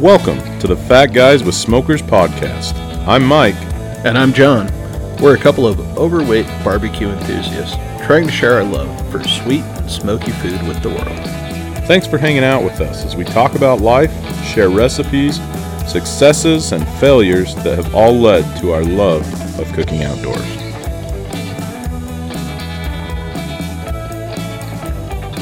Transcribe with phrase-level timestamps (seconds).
[0.00, 2.74] Welcome to the Fat Guys with Smokers podcast.
[3.06, 3.54] I'm Mike.
[4.02, 4.72] And I'm John.
[5.18, 7.76] We're a couple of overweight barbecue enthusiasts
[8.06, 11.86] trying to share our love for sweet and smoky food with the world.
[11.86, 14.10] Thanks for hanging out with us as we talk about life,
[14.42, 15.38] share recipes,
[15.86, 19.26] successes, and failures that have all led to our love
[19.60, 20.40] of cooking outdoors.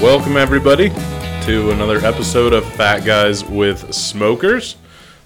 [0.03, 0.91] Welcome, everybody,
[1.49, 4.77] to another episode of Fat Guys with Smokers.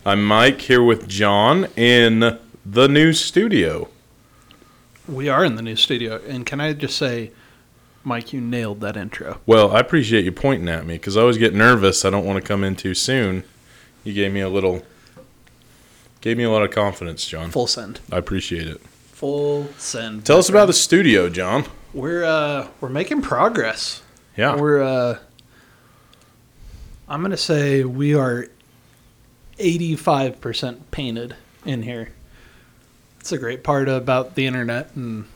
[0.06, 3.88] I'm Mike here with John in the new studio.
[5.08, 7.32] We are in the new studio, and can I just say,
[8.04, 9.40] Mike, you nailed that intro.
[9.46, 12.04] Well, I appreciate you pointing at me because I always get nervous.
[12.04, 13.42] I don't want to come in too soon.
[14.04, 14.84] You gave me a little,
[16.20, 17.50] gave me a lot of confidence, John.
[17.50, 17.98] Full send.
[18.12, 18.80] I appreciate it.
[18.80, 20.24] Full send.
[20.24, 21.64] Tell us about the studio, John.
[21.92, 24.02] We're uh we're making progress.
[24.36, 24.54] Yeah.
[24.54, 25.18] We're uh
[27.12, 28.48] I'm gonna say we are
[29.58, 32.08] eighty five percent painted in here.
[33.20, 35.26] It's a great part about the internet and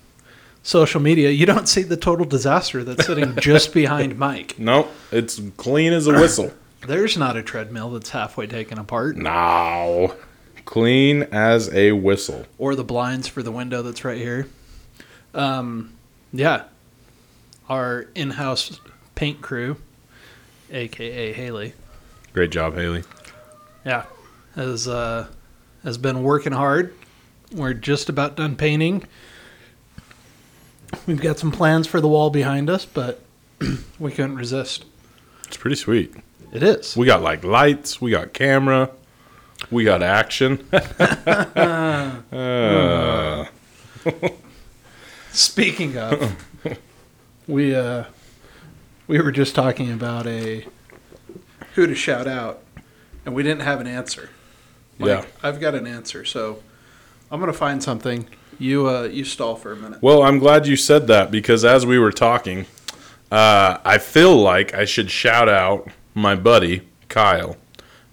[0.63, 1.29] social media.
[1.29, 4.59] You don't see the total disaster that's sitting just behind Mike.
[4.59, 6.51] Nope, it's clean as a whistle.
[6.87, 9.19] There's not a treadmill that's halfway taken apart.
[9.19, 10.15] no,
[10.65, 12.47] clean as a whistle.
[12.57, 14.49] or the blinds for the window that's right here.
[15.35, 15.93] Um,
[16.33, 16.65] yeah,
[17.69, 18.81] our in-house
[19.15, 19.77] paint crew,
[20.71, 21.73] aka Haley,
[22.33, 23.03] Great job, Haley.
[23.85, 24.05] yeah,
[24.55, 25.27] has uh,
[25.85, 26.95] has been working hard.
[27.53, 29.05] We're just about done painting.
[31.07, 33.21] We've got some plans for the wall behind us, but
[33.99, 34.85] we couldn't resist.
[35.47, 36.15] It's pretty sweet.
[36.53, 36.97] It is.
[36.97, 38.91] We got like lights, we got camera,
[39.71, 40.67] we got action.
[40.73, 42.17] Uh,
[45.33, 46.37] Speaking of,
[47.47, 48.05] we uh,
[49.07, 50.67] we were just talking about a
[51.75, 52.63] who to shout out,
[53.25, 54.31] and we didn't have an answer.
[54.99, 55.25] Mike, Yeah.
[55.43, 56.63] I've got an answer, so
[57.31, 58.27] I'm gonna find something.
[58.59, 60.01] You uh, you stall for a minute.
[60.03, 62.67] Well, I'm glad you said that because as we were talking,
[63.31, 67.57] uh, I feel like I should shout out my buddy Kyle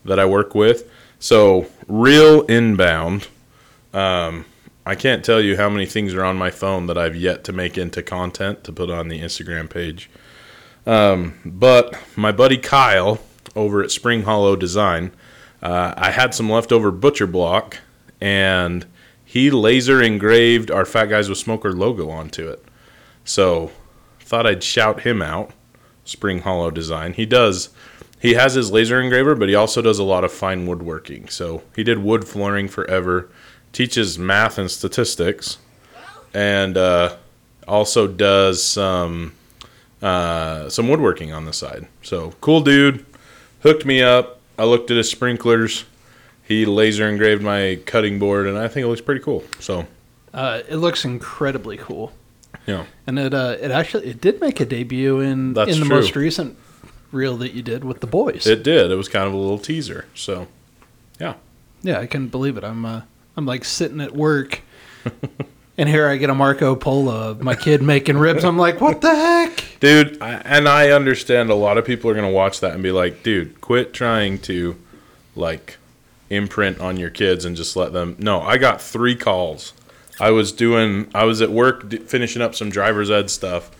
[0.04, 0.90] that I work with.
[1.20, 3.28] So, real inbound.
[3.94, 4.46] Um,
[4.86, 7.54] I can't tell you how many things are on my phone that I've yet to
[7.54, 10.10] make into content to put on the Instagram page.
[10.86, 13.20] Um, but my buddy Kyle
[13.56, 15.12] over at Spring Hollow Design,
[15.62, 17.80] uh, I had some leftover butcher block
[18.20, 18.86] and
[19.24, 22.64] he laser engraved our Fat Guys with Smoker logo onto it.
[23.26, 23.72] So,
[24.20, 25.52] thought I'd shout him out.
[26.06, 27.14] Spring Hollow Design.
[27.14, 27.70] He does.
[28.20, 31.28] He has his laser engraver, but he also does a lot of fine woodworking.
[31.30, 33.30] So he did wood flooring forever,
[33.72, 35.58] teaches math and statistics,
[36.34, 37.18] and uh,
[37.68, 39.34] also does some
[40.04, 41.88] uh, some woodworking on the side.
[42.04, 43.06] So cool dude.
[43.64, 44.40] Hooked me up.
[44.60, 45.86] I looked at his sprinklers.
[46.46, 49.44] He laser engraved my cutting board, and I think it looks pretty cool.
[49.60, 49.88] So
[50.34, 52.12] Uh, it looks incredibly cool,
[52.68, 55.86] yeah, and it uh, it actually it did make a debut in That's in the
[55.86, 55.96] true.
[55.96, 56.58] most recent
[57.12, 58.46] reel that you did with the boys.
[58.46, 58.92] it did.
[58.92, 60.06] It was kind of a little teaser.
[60.16, 60.48] So
[61.20, 61.36] yeah.
[61.84, 62.64] Yeah, I couldn't believe it.
[62.64, 63.02] I'm uh,
[63.38, 64.62] I'm like sitting at work,
[65.78, 68.44] and here I get a Marco Polo of my kid making ribs.
[68.44, 69.64] I'm like, what the heck?
[69.80, 72.84] Dude, I, and I understand a lot of people are going to watch that and
[72.84, 74.76] be like, dude, quit trying to
[75.36, 75.78] like
[76.30, 78.16] imprint on your kids and just let them.
[78.20, 79.74] No, I got three calls.
[80.20, 83.72] I was doing, I was at work d- finishing up some driver's ed stuff,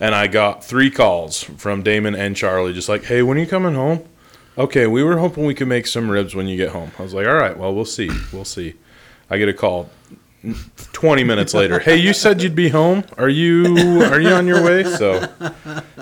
[0.00, 3.46] and I got three calls from Damon and Charlie, just like, hey, when are you
[3.46, 4.02] coming home?
[4.56, 6.92] Okay, we were hoping we could make some ribs when you get home.
[6.98, 8.10] I was like, all right, well, we'll see.
[8.32, 8.74] We'll see.
[9.28, 9.90] I get a call
[10.92, 11.78] 20 minutes later.
[11.78, 13.04] Hey, you said you'd be home.
[13.18, 13.64] Are you
[14.02, 14.84] are you on your way?
[14.84, 15.26] So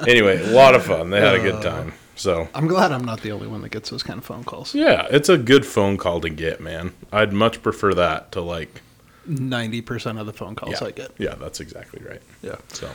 [0.07, 1.11] anyway, a lot of fun.
[1.11, 1.93] They had a good time.
[2.15, 4.75] So I'm glad I'm not the only one that gets those kind of phone calls.
[4.75, 6.93] yeah, it's a good phone call to get, man.
[7.11, 8.83] I'd much prefer that to like
[9.25, 11.11] Ninety percent of the phone calls yeah, I get.
[11.17, 12.21] yeah, that's exactly right.
[12.43, 12.57] Yeah.
[12.69, 12.91] So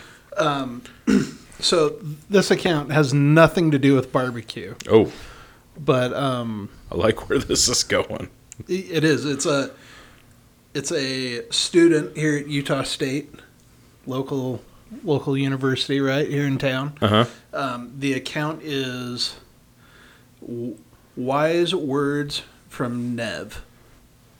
[1.59, 1.97] So
[2.29, 5.11] this account has nothing to do with barbecue, oh,
[5.79, 8.29] but um, I like where this is going.
[8.67, 9.25] it is.
[9.25, 9.71] It's a
[10.73, 13.33] it's a student here at Utah State,
[14.05, 14.61] local
[15.03, 16.97] local university right here in town.
[17.01, 17.25] Uh huh.
[17.53, 19.35] Um, the account is
[20.41, 20.77] w-
[21.15, 23.63] Wise Words from Nev,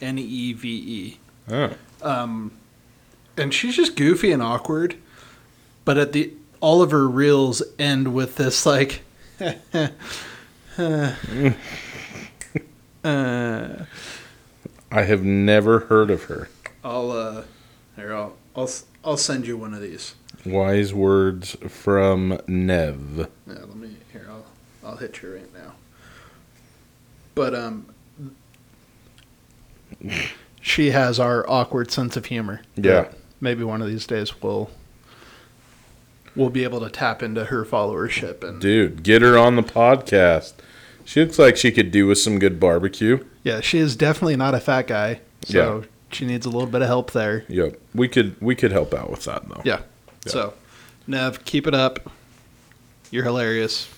[0.02, 1.20] N E V E.
[1.50, 1.72] Oh,
[2.02, 2.52] Um,
[3.36, 4.96] and she's just goofy and awkward,
[5.86, 9.02] but at the all of her reels end with this like.
[13.04, 13.77] uh,
[14.98, 16.50] I have never heard of her.
[16.84, 17.44] I'll uh,
[17.96, 18.70] here I'll I'll
[19.06, 20.16] I'll send you one of these.
[20.44, 23.30] Wise words from Nev.
[23.46, 24.26] Yeah, let me here.
[24.28, 24.46] I'll
[24.84, 25.74] I'll hit you right now.
[27.36, 27.94] But um,
[30.62, 32.62] she has our awkward sense of humor.
[32.76, 33.10] Yeah.
[33.40, 34.72] Maybe one of these days we'll
[36.36, 40.54] we'll be able to tap into her followership and Dude, get her on the podcast.
[41.06, 43.24] She looks like she could do with some good barbecue.
[43.48, 45.22] Yeah, she is definitely not a fat guy.
[45.44, 47.46] So she needs a little bit of help there.
[47.48, 47.80] Yep.
[47.96, 49.62] We could we could help out with that though.
[49.64, 49.82] Yeah.
[50.26, 50.54] So,
[51.08, 52.12] Nev, keep it up.
[53.10, 53.90] You're hilarious.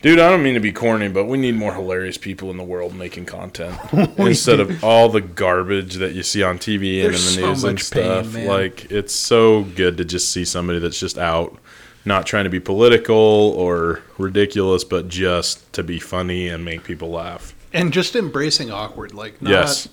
[0.00, 2.64] Dude, I don't mean to be corny, but we need more hilarious people in the
[2.64, 3.76] world making content
[4.18, 7.48] instead of all the garbage that you see on TV and There's in the so
[7.48, 8.34] news and pain, stuff.
[8.34, 8.46] man.
[8.46, 11.56] like it's so good to just see somebody that's just out,
[12.04, 17.10] not trying to be political or ridiculous, but just to be funny and make people
[17.10, 17.54] laugh.
[17.72, 19.88] And just embracing awkward, like not yes.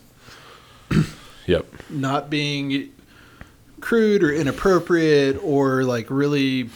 [1.48, 1.66] yep.
[1.90, 2.92] not being
[3.80, 6.70] crude or inappropriate or like really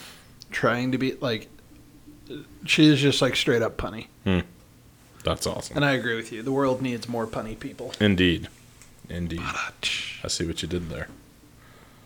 [0.52, 1.50] trying to be like
[2.66, 4.08] she is just like straight up punny.
[5.24, 5.78] That's awesome.
[5.78, 6.42] And I agree with you.
[6.44, 7.94] The world needs more punny people.
[8.00, 8.50] Indeed.
[9.10, 9.42] Indeed.
[9.42, 11.08] I see what you did there.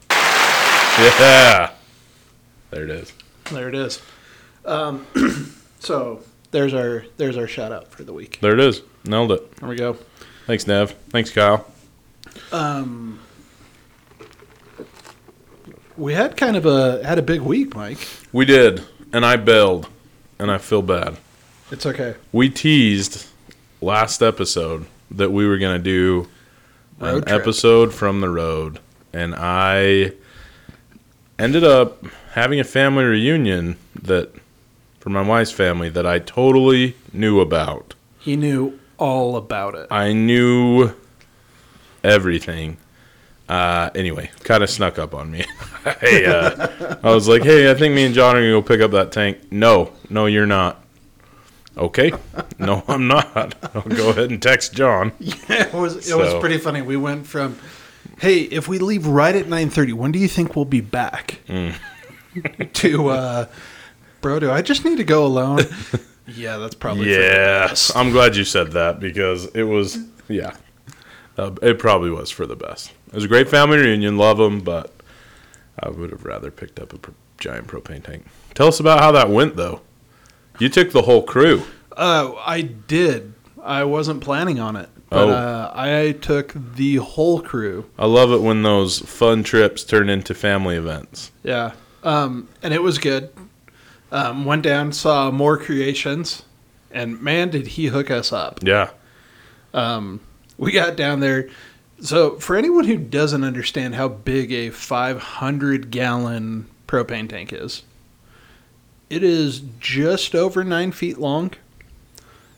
[0.99, 1.73] Yeah.
[2.71, 3.13] There it is.
[3.51, 4.01] There it is.
[4.65, 5.05] Um,
[5.79, 8.39] so there's our there's our shout out for the week.
[8.41, 8.81] There it is.
[9.05, 9.55] Nailed it.
[9.57, 9.97] There we go.
[10.45, 10.91] Thanks, Nev.
[11.09, 11.65] Thanks, Kyle.
[12.51, 13.19] Um,
[15.97, 17.99] we had kind of a had a big week, Mike.
[18.31, 18.83] We did,
[19.13, 19.89] and I bailed,
[20.39, 21.17] and I feel bad.
[21.71, 22.15] It's okay.
[22.31, 23.27] We teased
[23.81, 26.27] last episode that we were going to do
[26.99, 27.41] Road an trip.
[27.41, 28.79] episode from the road,
[29.13, 30.13] and I
[31.37, 32.03] ended up
[32.33, 34.33] having a family reunion that
[35.07, 37.95] for my wife's family that I totally knew about.
[38.19, 39.87] He knew all about it.
[39.89, 40.91] I knew
[42.03, 42.75] everything.
[43.47, 45.45] Uh, anyway, kind of snuck up on me.
[46.01, 48.81] hey, uh, I was like, "Hey, I think me and John are gonna go pick
[48.81, 50.83] up that tank." No, no, you're not.
[51.77, 52.11] Okay,
[52.59, 53.55] no, I'm not.
[53.73, 55.13] I'll go ahead and text John.
[55.21, 56.81] it was it was pretty funny.
[56.81, 57.57] We went from,
[58.19, 61.39] hey, if we leave right at nine thirty, when do you think we'll be back?
[61.47, 61.75] Mm.
[62.73, 63.45] to, uh,
[64.21, 65.59] bro, do I just need to go alone?
[66.27, 67.95] yeah, that's probably for the Yeah, best.
[67.95, 69.97] I'm glad you said that because it was,
[70.27, 70.55] yeah,
[71.37, 72.91] uh, it probably was for the best.
[73.07, 74.91] It was a great family reunion, love them, but
[75.79, 78.25] I would have rather picked up a pr- giant propane tank.
[78.55, 79.81] Tell us about how that went, though.
[80.59, 81.63] You took the whole crew.
[81.95, 83.33] Uh, I did.
[83.63, 85.31] I wasn't planning on it, but Oh.
[85.31, 87.85] uh, I took the whole crew.
[87.99, 91.31] I love it when those fun trips turn into family events.
[91.43, 91.73] Yeah,
[92.03, 93.29] um, and it was good.
[94.11, 96.43] Um, went down, saw MooreKreations,
[96.91, 98.59] and man, did he hook us up.
[98.63, 98.89] Yeah,
[99.73, 100.21] Um,
[100.57, 101.49] we got down there.
[101.99, 107.83] So, for anyone who doesn't understand how big a 500 gallon propane tank is,
[109.09, 111.51] it is just over nine feet long.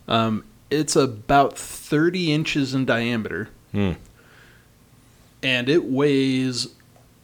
[0.07, 3.49] Um, it's about 30 inches in diameter.
[3.71, 3.93] Hmm.
[5.41, 6.67] And it weighs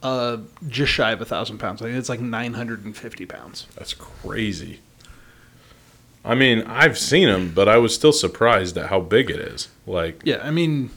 [0.05, 0.37] uh,
[0.67, 1.81] just shy of a thousand pounds.
[1.81, 3.67] I think it's like 950 pounds.
[3.75, 4.79] that's crazy.
[6.23, 9.69] I mean, I've seen them, but I was still surprised at how big it is.
[9.85, 10.89] Like, Yeah, I mean,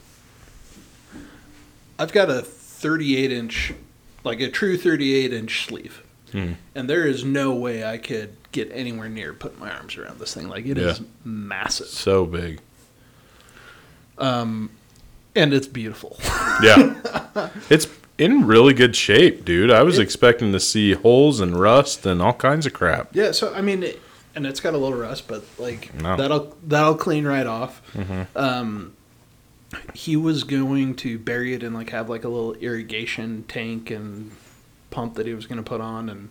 [1.98, 3.72] I've got a 38 inch,
[4.24, 6.02] like a true 38 inch sleeve.
[6.32, 6.52] Hmm.
[6.74, 10.34] And there is no way I could get anywhere near putting my arms around this
[10.34, 10.48] thing.
[10.48, 11.06] Like, it is Yeah.
[11.24, 11.86] massive.
[11.88, 12.60] so big.
[14.18, 14.70] Um,
[15.34, 16.18] and it's beautiful.
[16.62, 17.50] Yeah.
[17.70, 17.86] it's
[18.18, 19.70] in really good shape, dude.
[19.70, 23.10] I was expecting to see holes and rust and all kinds of crap.
[23.14, 24.00] yeah, so, I mean, it,
[24.34, 26.16] and it's got a little rust, but like, No.
[26.16, 27.80] that'll, that'll clean right off.
[27.94, 28.26] Mhm.
[28.36, 28.94] Um,
[29.94, 34.30] he was going to bury it and like have like a little irrigation tank and
[34.90, 36.28] pump that he was going to put on and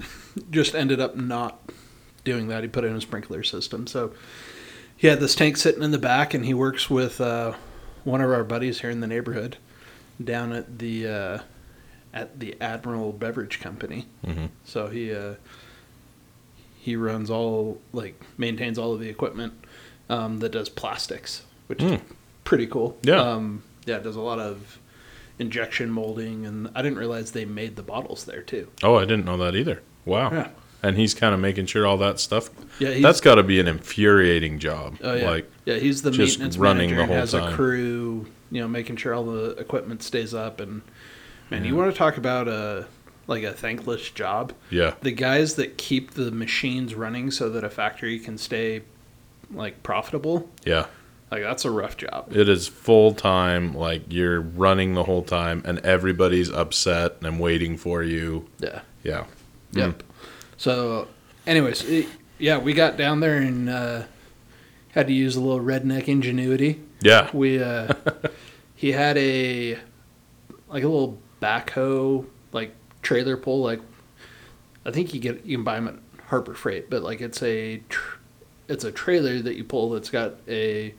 [0.50, 1.58] just ended up not
[2.24, 4.12] doing that he put in a sprinkler system so
[4.96, 7.52] he had this tank sitting in the back and he works with uh,
[8.04, 9.56] one of our buddies here in the neighborhood
[10.22, 11.38] down at the uh,
[12.12, 14.48] at the admiral beverage company Mhm.
[14.64, 15.34] so he uh,
[16.80, 19.52] he runs all like maintains all of the equipment
[20.08, 22.06] um, that does plastics, which is Hmm.
[22.44, 22.96] pretty cool.
[23.02, 23.20] Yeah.
[23.20, 24.78] um, yeah, does a lot of
[25.38, 28.68] injection molding, and I didn't realize they made the bottles there too.
[28.82, 29.82] Oh, I didn't know that either.
[30.04, 30.30] Wow.
[30.32, 30.48] Yeah.
[30.82, 32.50] And he's kind of making sure all that stuff.
[32.78, 34.96] Yeah, he's, That's got to be an infuriating job.
[35.02, 35.28] oh, yeah.
[35.30, 37.52] Like, yeah, he's the just maintenance running manager the whole has time.
[37.52, 40.60] a crew, you know, making sure all the equipment stays up.
[40.60, 40.82] And
[41.50, 42.86] man, you want to talk about a
[43.26, 44.52] like a thankless job?
[44.70, 44.94] yeah.
[45.02, 48.82] The guys that keep the machines running so that a factory can stay
[49.52, 50.86] like profitable, Yeah.
[51.30, 52.34] like that's a rough job.
[52.34, 53.74] It is full time.
[53.74, 58.46] Like, you're running the whole time, and everybody's upset and waiting for you.
[58.58, 58.80] Yeah.
[59.02, 59.24] Yeah.
[59.72, 60.02] Yep.
[60.56, 61.08] So,
[61.46, 62.06] anyways, it,
[62.38, 64.02] yeah, we got down there and uh,
[64.92, 67.30] had to use a little redneck ingenuity Yeah.
[67.32, 67.92] We uh,
[68.74, 69.74] he had a
[70.68, 73.80] like a little backhoe like trailer pull like
[74.84, 77.78] I think you get you can buy them at Harbor Freight, but like it's a
[77.88, 78.16] tr-
[78.68, 80.94] it's a trailer that you pull that's got a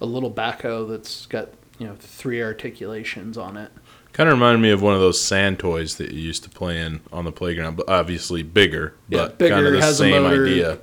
[0.00, 3.70] a little backhoe that's got you know three articulations on it.
[4.12, 6.78] Kind of reminded me of one of those sand toys that you used to play
[6.78, 10.04] in on the playground, but obviously bigger, Yeah, but bigger, kind of the has a
[10.04, 10.44] same motor.
[10.44, 10.78] idea.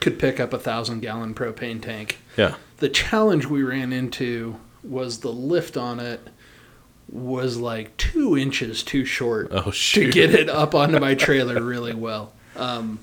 [0.00, 2.18] Could pick up a thousand gallon propane tank.
[2.36, 2.54] Yeah.
[2.82, 6.20] The challenge we ran into was the lift on it
[7.08, 11.94] was like two inches too short Oh to get it up onto my trailer really
[11.94, 12.32] well.
[12.56, 12.98] Um,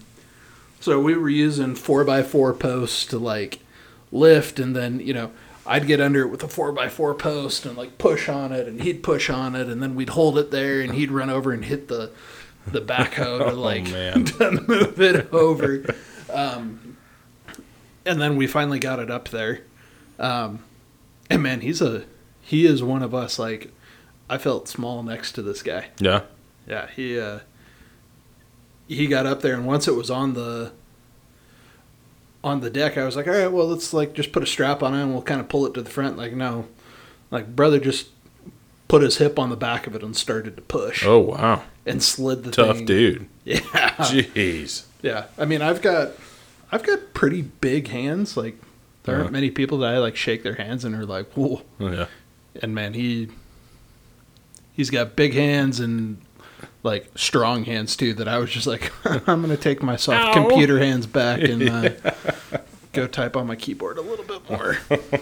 [0.82, 3.60] so we were using four by four posts to like
[4.12, 5.32] lift, and then you know
[5.66, 8.68] I'd get under it with a four by four post and like push on it,
[8.68, 11.54] and he'd push on it, and then we'd hold it there, and he'd run over
[11.54, 12.12] and hit the
[12.68, 14.26] the backhoe to like Oh, man.
[14.26, 15.86] to move it over.
[16.34, 16.98] Um,
[18.06, 19.62] and then we finally got it up there.
[20.20, 20.64] Um,
[21.30, 22.04] and man, he's a
[22.42, 23.40] he is one of us.
[23.40, 23.72] Like
[24.30, 25.88] I felt small next to this guy.
[26.00, 26.22] Yeah.
[26.68, 27.40] Yeah, he uh,
[28.88, 30.72] he got up there, and once it was on the
[32.44, 34.82] on the deck, I was like, all right, well, let's like just put a strap
[34.84, 36.18] on it, and we'll kind of pull it to the front.
[36.18, 36.68] Like no,
[37.32, 38.10] like brother just
[38.88, 41.62] put his hip on the back of it and started to push Oh wow.
[41.86, 42.86] and slid the Tough thing.
[42.86, 43.28] dude.
[43.46, 43.60] Yeah,
[43.98, 44.86] Jeez.
[45.02, 45.26] yeah.
[45.38, 46.12] I mean, I've got
[46.72, 48.38] I've got pretty big hands.
[48.38, 48.60] Like
[49.04, 51.62] there aren't many people that I like shake their hands and are like, whoa.
[51.80, 52.08] Yeah.
[52.62, 53.30] And man, he
[54.74, 56.22] he's got big hands and
[56.84, 58.14] like strong hands too.
[58.14, 58.92] That I was just like,
[59.28, 60.42] I'm gonna take my soft Ow.
[60.42, 61.90] computer hands back and uh,
[62.94, 64.78] go type on my keyboard a little bit more.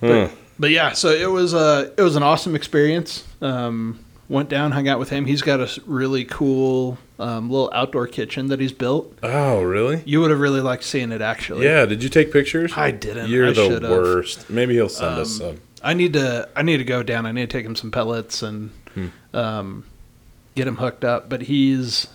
[0.00, 0.28] Huh.
[0.58, 3.24] But yeah, so it was uh it was an awesome experience.
[3.40, 5.24] Um, went down, hung out with him.
[5.24, 9.16] He's got a really cool um, little outdoor kitchen that he's built.
[9.22, 10.02] Oh really?
[10.04, 11.64] You would have really liked seeing it actually.
[11.66, 11.86] Yeah.
[11.86, 12.72] Did you take pictures?
[12.76, 13.30] I didn't.
[13.30, 13.90] You're I the should've.
[13.90, 14.50] worst.
[14.50, 15.60] Maybe he'll send us Um, some.
[15.82, 17.26] I need to I need to go down.
[17.26, 19.06] I need to take him some pellets and Hmm.
[19.32, 19.84] um,
[20.54, 21.28] get him hooked up.
[21.28, 22.06] But he's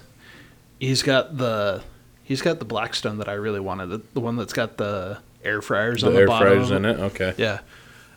[0.79, 1.81] he's got the
[2.23, 3.87] he's got the Blackstone that I really wanted.
[3.87, 6.47] The, the one that's got the air fryers The on the air bottom.
[6.47, 6.99] fryers in it.
[6.99, 7.33] Okay.
[7.37, 7.59] Yeah.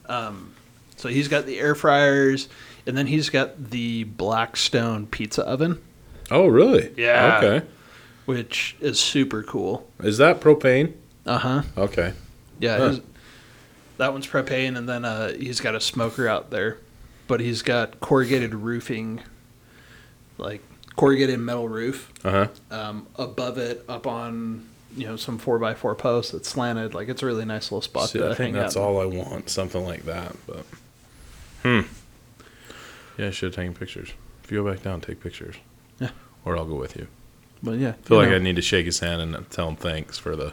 [0.07, 0.53] Um,
[0.97, 2.49] so he's got the air fryers,
[2.87, 5.79] and then he's got the Blackstone pizza oven,
[6.31, 6.93] Oh really?
[6.97, 7.41] Yeah.
[7.43, 7.67] Okay.
[8.27, 9.89] which is super cool.
[10.01, 10.95] Is that propane?
[11.27, 11.63] Uh huh.
[11.77, 12.15] Okay.
[12.59, 12.79] Yeah.
[12.79, 12.97] Huh.
[13.99, 16.79] that one's propane, and then uh, he's got a smoker out there,
[17.29, 19.21] but he's got corrugated roofing,
[20.39, 20.63] like
[20.97, 22.49] corrugated metal roof Uh huh.
[22.71, 26.95] um, above it, up on you know some four by four posts that's slanted.
[26.95, 28.83] Like it's a really nice little spot See, to I think that's out.
[28.83, 29.51] all I want.
[29.51, 30.35] Something like that.
[30.47, 30.65] But
[31.63, 31.81] hmm.
[33.19, 34.13] Yeah, I should have taken pictures.
[34.45, 35.57] If you go back down, take pictures.
[35.99, 36.11] Yeah.
[36.45, 37.07] Or I'll go with you.
[37.63, 38.37] But yeah, I feel like know.
[38.37, 40.53] I need to shake his hand and tell him thanks for the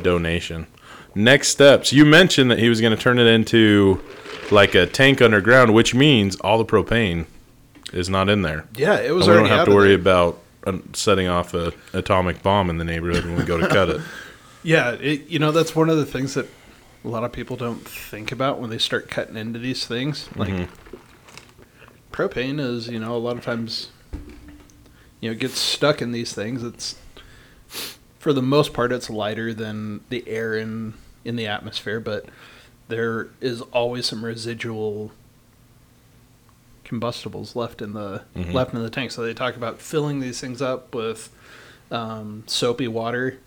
[0.00, 0.66] donation.
[1.14, 1.92] Next steps.
[1.92, 4.00] You mentioned that he was going to turn it into
[4.50, 7.26] like a tank underground, which means all the propane
[7.92, 8.66] is not in there.
[8.76, 9.96] yeah, it was And we don't have to worry there.
[9.98, 13.88] about uh, setting off a atomic bomb in the neighborhood when we go to cut
[13.90, 14.00] it.
[14.64, 16.46] Yeah, it, you know that's one of the things that
[17.04, 20.28] a lot of people don't think about when they start cutting into these things.
[20.36, 20.68] Like Mhm.
[22.12, 23.88] propane is, you know, a lot of times,
[25.22, 26.62] you know, gets stuck in these things.
[26.62, 26.96] It's
[28.18, 30.92] for the most part, it's lighter than the air in
[31.24, 32.26] in the atmosphere, but
[32.88, 35.12] there is always some residual
[36.84, 38.52] combustibles left in the Mhm.
[38.52, 39.10] left in the tank.
[39.12, 41.30] So they talk about filling these things up with
[41.90, 43.38] um, soapy water,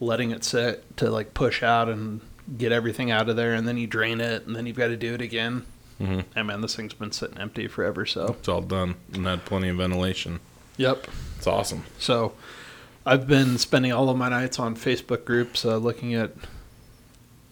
[0.00, 2.20] letting it sit to like push out and
[2.58, 4.96] get everything out of there, and then you drain it, and then you've got to
[4.96, 5.64] do it again.
[5.98, 8.04] hmm Hey man, this thing's been sitting empty forever.
[8.04, 10.40] So It's all done and had plenty of ventilation.
[10.78, 11.06] Yep.
[11.36, 11.84] It's awesome.
[11.98, 12.32] So
[13.04, 16.32] I've been spending all of my nights on Facebook groups uh, looking at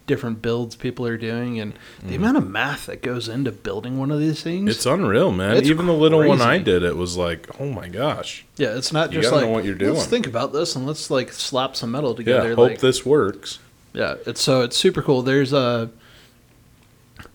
[0.07, 4.11] different builds people are doing and the amount of math that goes into building one
[4.11, 4.71] of these things.
[4.71, 5.57] It's unreal, man.
[5.57, 8.45] It's Even the little one I did, it was like, oh my gosh.
[8.57, 9.95] yeah, it's not You just like know what you're doing.
[9.95, 12.51] let's think about this and let's like slap some metal together.
[12.51, 13.59] Yeah, hope like, this works.
[13.93, 15.23] Yeah, it's so it's super cool.
[15.23, 15.91] There's a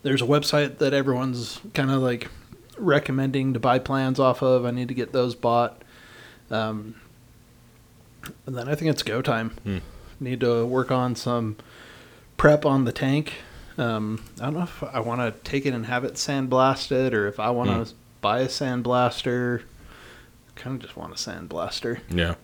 [0.03, 2.29] there's a website that everyone's kind of like
[2.77, 4.65] recommending to buy plans off of.
[4.65, 5.81] I need to get those bought.
[6.49, 6.95] Um,
[8.45, 9.49] and then I think it's go time.
[9.63, 9.77] Hmm.
[10.19, 11.55] Need to work on some
[12.37, 13.33] prep on the tank.
[13.77, 17.27] Um, I don't know if I want to take it and have it sandblasted or
[17.27, 17.97] if I want to Hmm.
[18.21, 19.63] buy a sandblaster.
[20.55, 22.35] Kind of just want a sandblaster, Yeah,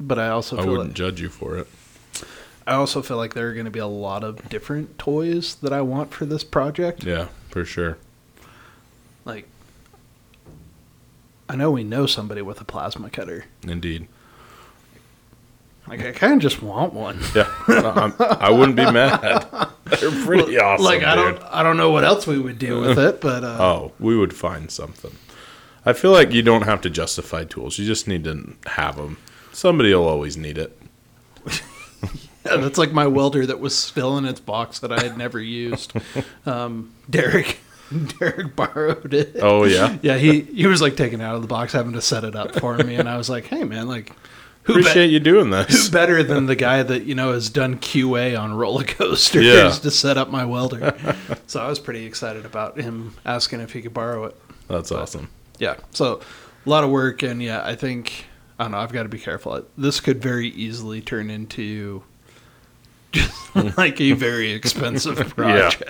[0.00, 1.68] but I also I wouldn't like, judge you for it.
[2.66, 5.72] I also feel like there are going to be a lot of different toys that
[5.72, 7.04] I want for this project.
[7.04, 7.98] Yeah, for sure.
[9.24, 9.46] Like,
[11.50, 13.46] I know we know somebody with a plasma cutter.
[13.66, 14.06] Indeed.
[15.88, 17.18] Like, I kind of just want one.
[17.34, 19.48] Yeah, I'm, I wouldn't be mad.
[19.84, 20.84] They're pretty awesome.
[20.84, 21.40] like I dude.
[21.40, 24.16] don't I don't know what else we would do with it, but uh, Oh, we
[24.16, 25.16] would find something.
[25.84, 27.76] I feel like you don't have to justify tools.
[27.78, 29.16] You just need to have them.
[29.52, 30.78] Somebody will always need it.
[32.46, 35.40] yeah, that's like my welder that was still in its box that I had never
[35.40, 35.92] used.
[36.46, 37.58] Um, Derek
[38.18, 39.36] Derek borrowed it.
[39.40, 42.02] Oh yeah, Yeah, he he was like taking it out of the box, having to
[42.02, 44.12] set it up for me, and I was like, "Hey, man, like,
[44.62, 45.88] who, be- appreciate you doing who this.
[45.88, 49.68] better than the guy that you know has done QA on roller coasters Yeah.
[49.82, 50.94] to set up my welder?"
[51.46, 54.36] so I was pretty excited about him asking if he could borrow it.
[54.68, 55.28] That's awesome.
[55.58, 56.20] Yeah, so
[56.64, 58.26] a lot of work, and yeah, I think
[58.58, 58.78] I don't know.
[58.78, 59.64] I've got to be careful.
[59.76, 62.02] This could very easily turn into
[63.12, 63.34] just
[63.76, 65.82] like a very expensive project.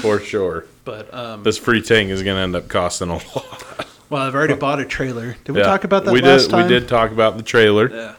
[0.00, 0.64] For sure.
[0.84, 3.86] But um, This free tank is going to end up costing a lot.
[4.10, 5.36] well, I've already bought a trailer.
[5.44, 5.66] Did we Yeah.
[5.66, 6.62] talk about that we last did, time?
[6.62, 7.90] We did talk about the trailer.
[7.90, 8.14] Yeah.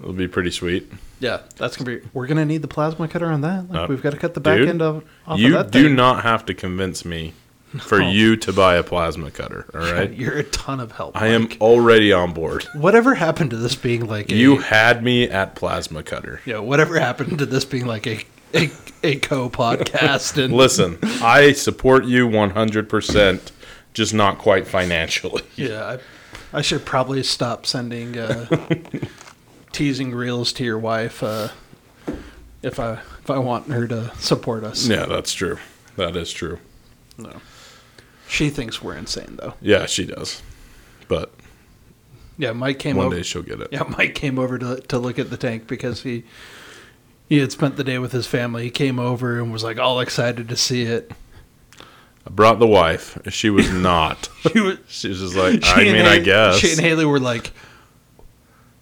[0.00, 0.90] It'll be pretty sweet.
[1.20, 2.06] Yeah, that's gonna be.
[2.14, 3.68] We're gonna need the plasma cutter on that.
[3.70, 5.04] Like Uh, we've got to cut the back dude, end of.
[5.26, 5.94] Off You of that do thing.
[5.96, 7.34] not have to convince me
[7.78, 8.08] for No.
[8.10, 9.66] you to buy a plasma cutter.
[9.74, 10.10] All right.
[10.10, 11.20] You're a ton of help.
[11.20, 12.62] I am already on board.
[12.74, 16.40] Whatever happened to this being like a, You had me at plasma cutter.
[16.46, 16.60] Yeah.
[16.60, 18.70] Whatever happened to this being like a a,
[19.02, 23.52] a co podcast and Listen, I support you 100%,
[23.94, 25.42] just not quite financially.
[25.56, 25.98] yeah.
[26.52, 28.46] I, I should probably stop sending uh,
[29.72, 31.48] teasing reels to your wife uh,
[32.62, 34.86] if I if I want her to support us.
[34.88, 35.58] Yeah, that's true.
[35.96, 36.58] That is true.
[37.18, 37.34] No.
[38.28, 39.54] She thinks we're insane though.
[39.60, 40.42] Yeah, she does.
[41.08, 41.30] But
[42.38, 43.16] Yeah, Mike came one over.
[43.16, 43.68] day she'll get it.
[43.72, 46.24] Yeah, Mike came over to to look at the tank because he
[47.30, 48.64] he had spent the day with his family.
[48.64, 51.10] He came over and was like all excited to see it.
[52.26, 53.16] I brought the wife.
[53.30, 54.28] She was not.
[54.52, 56.56] She was, She was just like, she I mean, I Haley- guess.
[56.58, 57.52] she and Haley were like,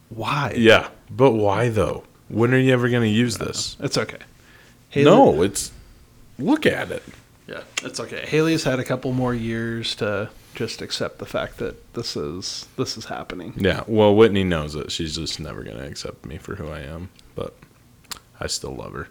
[0.08, 2.04] "Why?" Yeah, but why though?
[2.28, 3.76] When are you ever going to use uh, this?
[3.80, 4.18] It's okay.
[4.90, 5.72] Haley, No, it's
[6.38, 7.02] look at it.
[7.46, 8.24] yeah, it's okay.
[8.26, 12.96] Haley's had a couple more years to just accept the fact that this is this
[12.96, 13.52] is happening.
[13.56, 14.90] Yeah, well, Whitney knows it.
[14.92, 17.54] She's just never going to accept me for who I am, but
[18.40, 19.09] I still love her.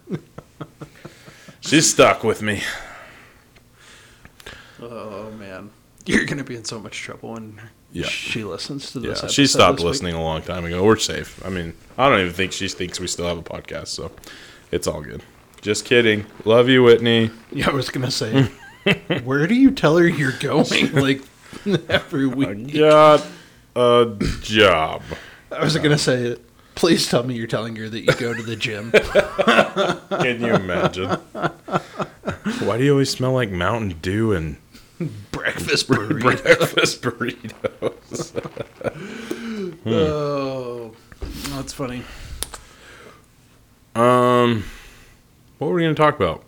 [1.60, 2.62] She's stuck with me.
[4.80, 5.70] Oh man,
[6.06, 7.60] you're gonna be in so much trouble when
[7.92, 8.06] Yeah.
[8.06, 9.22] she listens to this.
[9.22, 9.90] Yeah, she stopped this week.
[9.90, 10.84] listening a long time ago.
[10.84, 11.44] We're safe.
[11.44, 14.12] I mean, I don't even think she thinks we still have a podcast, so
[14.70, 15.22] it's all good.
[15.60, 16.26] Just kidding.
[16.44, 17.30] Love you, Whitney.
[17.50, 18.44] Yeah, I was gonna say,
[19.24, 20.66] where do you tell her you're going?
[20.94, 21.22] Like
[21.88, 22.74] every week.
[22.74, 23.26] Got
[23.74, 25.02] a job.
[25.50, 26.36] I was gonna say,
[26.78, 28.92] please tell me you're telling her that you go to the gym.
[30.22, 31.10] Can you imagine?
[32.66, 34.56] Why do you always smell like Mountain Dew and
[35.32, 36.20] Breakfast burrito.
[36.20, 38.34] breakfast burritos?
[39.86, 40.92] Oh,
[41.50, 42.02] that's funny.
[43.94, 44.64] Um,
[45.58, 46.44] what were we going to talk about?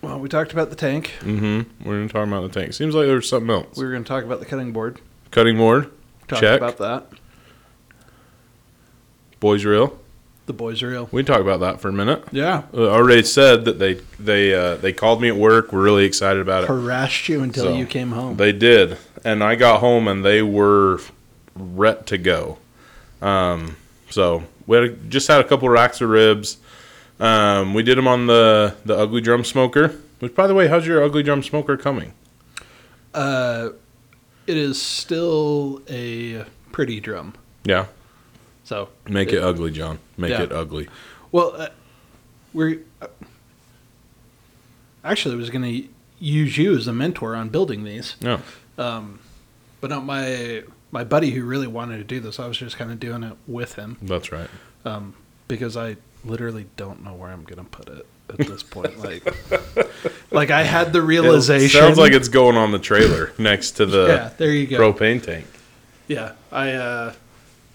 [0.00, 1.12] Well, we talked about the tank.
[1.20, 1.84] Mm-hmm.
[1.86, 2.72] We're going to talk about the tank.
[2.74, 3.76] Seems like there was something else.
[3.76, 5.00] We were gonna talk about the cutting board.
[5.30, 5.90] Cutting board.
[6.28, 6.58] Talk Check.
[6.58, 7.06] about that.
[9.42, 9.98] Boys reel.
[10.46, 11.08] The boys reel.
[11.10, 12.22] We can talk about that for a minute.
[12.30, 12.62] Yeah.
[12.72, 15.72] Uh, already said that they they uh, they called me at work.
[15.72, 16.68] We're really excited about it.
[16.68, 18.36] Harassed you until So, you came home.
[18.36, 21.00] They did, and I got home and they were
[21.56, 22.58] ret to go.
[23.20, 23.76] Um,
[24.10, 26.58] so we had, just had a couple racks of ribs.
[27.18, 29.98] Um, we did them on the the ugly drum smoker.
[30.20, 32.12] Which, by the way, how's your ugly drum smoker coming?
[33.12, 33.70] Uh,
[34.46, 37.34] it is still a pretty drum.
[37.64, 37.86] Yeah,
[38.64, 39.98] So make it, ugly, John.
[40.16, 40.42] Make Yeah.
[40.42, 40.88] it ugly.
[41.32, 41.68] Well, uh,
[42.54, 43.06] we're uh,
[45.04, 48.40] actually I was going to use you as a mentor on building these, No,
[48.78, 49.18] um,
[49.80, 52.38] but not my my buddy who really wanted to do this.
[52.38, 54.48] I was just kind of doing it with him that's right.
[54.84, 55.14] um,
[55.48, 58.98] because I literally don't know where I'm going to put it at this point.
[59.02, 59.24] like,
[60.30, 61.80] like I had the It realization.
[61.80, 64.30] sounds like it's going on the trailer next to the yeah.
[64.36, 64.78] There you go.
[64.92, 65.46] propane tank.
[66.08, 67.12] Yeah, I uh,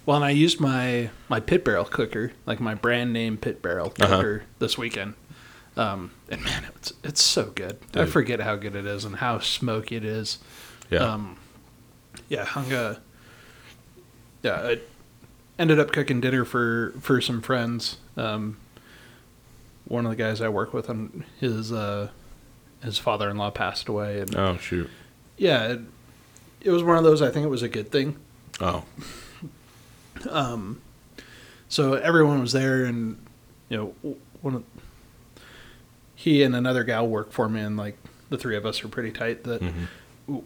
[0.08, 3.94] well, and I used my my pit barrel cooker, like my brand name pit barrel
[4.00, 4.16] Uh-huh.
[4.18, 5.14] cooker, this weekend.
[5.76, 7.78] Um, and man, it's it's so good.
[7.94, 10.40] I forget how good it is and how smoky it is.
[10.90, 11.38] Yeah, Um,
[12.30, 13.00] yeah, hung a.
[14.42, 14.80] Yeah, I
[15.60, 17.98] ended up cooking dinner for for some friends.
[18.16, 18.58] Um,
[19.86, 22.10] one of the guys I work with, and his uh,
[22.84, 24.90] his father in law passed away, and oh shoot.
[25.38, 25.80] yeah, it,
[26.62, 27.22] it was one of those.
[27.22, 28.16] I think it was a good thing.
[28.60, 28.84] Oh,
[30.30, 30.82] Um,
[31.70, 33.18] so everyone was there, and
[33.70, 34.64] you know, one of
[36.16, 37.98] he and another gal work for me, and like
[38.30, 39.44] the three of us are pretty tight.
[39.44, 40.44] That Mhm.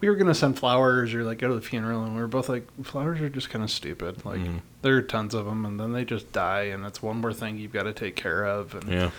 [0.00, 2.48] we were gonna send flowers or like go to the funeral, and we were both
[2.48, 4.24] like, flowers are just kind of stupid.
[4.24, 4.60] Like Mhm.
[4.82, 7.58] there are tons of them, and then they just die, and it's one more thing
[7.58, 8.74] you've got to take care of.
[8.74, 9.10] And Yeah.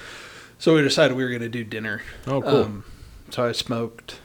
[0.59, 2.01] so we decided we were gonna do dinner.
[2.27, 2.63] Oh, cool.
[2.63, 2.83] Um,
[3.29, 4.19] so I smoked.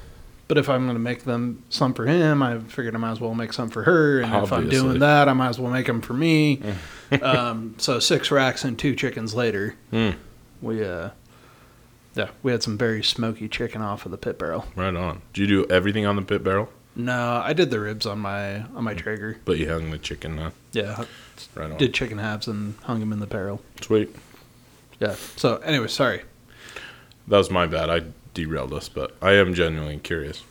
[0.53, 3.21] But if I'm going to make them some for him, I figured I might as
[3.23, 4.21] well make some for her.
[4.21, 6.61] And if I'm doing that, I might as well make them for me.
[7.23, 10.17] um, so six racks and two chickens later, Mm,
[10.61, 11.09] we uh,
[12.15, 14.67] yeah, we had some very smoky chicken off of the pit barrel.
[14.77, 15.23] right on.
[15.33, 16.69] Did you do everything on the pit barrel?
[16.95, 19.39] No, I did the ribs on my on my Traeger.
[19.47, 20.51] But you hung the chicken, huh?
[20.73, 21.07] Yeah,
[21.55, 21.79] Right on.
[21.79, 23.63] did chicken halves and hung them in the barrel.
[23.81, 24.15] Sweet.
[25.01, 25.15] Yeah.
[25.37, 26.25] So anyway, sorry.
[27.29, 27.89] That was my bad.
[27.89, 28.03] I
[28.35, 30.45] derailed us, but I am genuinely curious.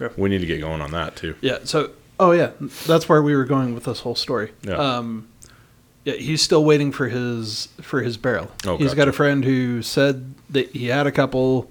[0.00, 0.08] Yeah.
[0.16, 1.36] We need to get going on that too.
[1.40, 1.58] Yeah.
[1.64, 2.52] So, oh yeah,
[2.86, 4.52] that's where we were going with this whole story.
[4.62, 4.76] Yeah.
[4.76, 5.28] Um,
[6.04, 8.50] yeah, he's still waiting for his for his barrel.
[8.66, 8.96] Oh, he's gotcha.
[8.96, 11.70] got a friend who said that he had a couple,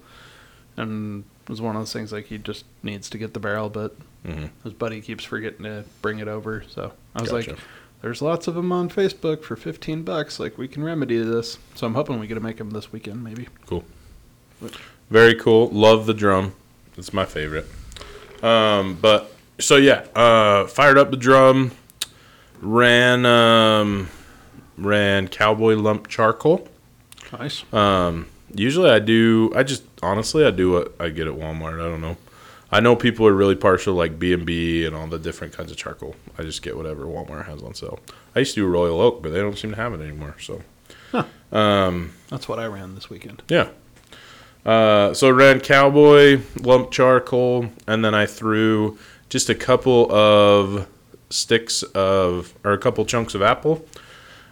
[0.76, 3.68] and it was one of those things like he just needs to get the barrel,
[3.68, 6.62] but hmm his buddy keeps forgetting to bring it over.
[6.68, 7.50] So I was Gotcha.
[7.52, 7.58] like,
[8.02, 10.38] "There's lots of them on Facebook for fifteen bucks.
[10.38, 13.24] Like we can remedy this." So I'm hoping we get to make them this weekend,
[13.24, 13.48] maybe.
[15.10, 15.68] Very cool.
[15.70, 16.54] Love the drum.
[16.96, 17.66] It's my favorite.
[18.42, 21.72] Um, but so yeah, uh, fired up the drum,
[22.60, 24.08] ran um,
[24.78, 26.68] ran cowboy lump charcoal.
[27.38, 27.64] Nice.
[27.72, 29.52] Um, usually I do.
[29.54, 31.74] I just honestly I do what I get at Walmart.
[31.80, 32.16] I don't know.
[32.72, 35.72] I know people are really partial like B and B and all the different kinds
[35.72, 36.14] of charcoal.
[36.38, 37.98] I just get whatever Walmart has on sale.
[38.36, 40.36] I used to do Royal Oak, but they don't seem to have it anymore.
[40.40, 40.62] So
[41.52, 43.42] um, That's what I ran this weekend.
[43.48, 43.68] yeah.
[44.64, 50.86] Uh, so I ran cowboy lump charcoal, and then I threw just a couple of
[51.30, 53.84] sticks of or a couple chunks of apple,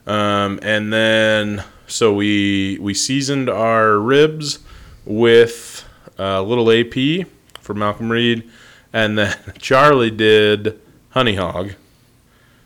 [0.07, 4.61] um, and then so we we seasoned our ribs
[5.05, 5.85] with
[6.17, 7.27] a little AP
[7.61, 8.49] for Malcolm Reed,
[8.93, 11.73] and then Charlie did honey hog,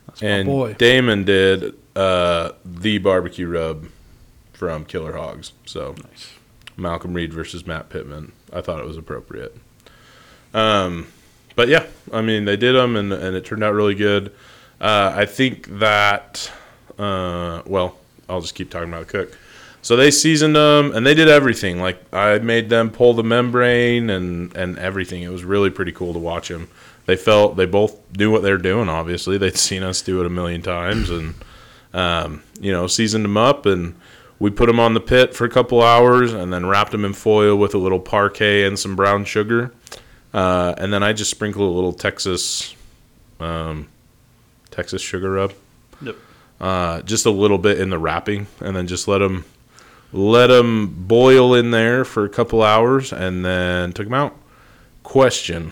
[0.07, 0.78] That's and.
[0.78, 3.87] Damon did uh, the barbecue rub
[4.52, 5.52] from Killer Hogs.
[5.66, 6.31] So Nice.
[6.77, 8.33] Malcolm Reed versus Matt Pittman.
[8.53, 9.57] I thought it was appropriate.
[10.55, 11.09] Um,
[11.55, 14.33] but yeah, I mean they did them and and it turned out really good.
[14.81, 16.51] Uh, I think that
[16.99, 17.97] uh, well,
[18.29, 19.37] I'll just keep talking about cook.
[19.83, 21.81] So they seasoned them and they did everything.
[21.81, 25.23] Like I made them pull the membrane and and everything.
[25.23, 26.69] It was really pretty cool to watch them.
[27.07, 28.89] They felt they both knew what they were doing.
[28.89, 31.35] Obviously, they'd seen us do it a million times and
[31.93, 33.95] um, you know seasoned them up and
[34.42, 37.12] we put them on the pit for a couple hours and then wrapped them in
[37.12, 39.72] foil with a little Parkay and some brown sugar.
[40.35, 42.74] Uh, and then I just sprinkle a little Texas,
[43.38, 43.87] um,
[44.72, 45.52] Texas sugar rub,
[46.02, 46.16] Yep.
[46.61, 49.44] uh, just a little bit in the wrapping, and then just let them
[50.12, 54.37] let them boil in there for a couple hours, and then took them out.
[55.05, 55.70] Question: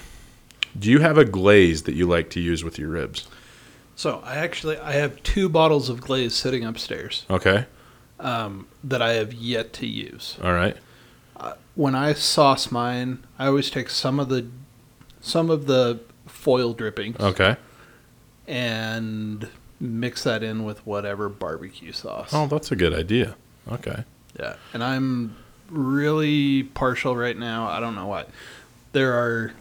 [0.78, 3.26] Do you have a glaze that you like to use with your ribs?
[3.96, 7.66] So I actually I have two bottles of glaze sitting upstairs Okay,
[8.20, 10.36] um, that I have yet to use.
[10.42, 10.76] all right,
[11.74, 14.46] When I sauce mine, I always take some of the
[15.20, 17.56] some of the foil drippings okay.
[18.46, 22.30] and mix that in with whatever barbecue sauce.
[22.32, 23.36] Oh, that's a good idea.
[23.70, 24.04] Okay,
[24.38, 25.36] Yeah, and I'm
[25.68, 27.68] really partial right now.
[27.68, 28.26] I don't know why.
[28.92, 29.52] There are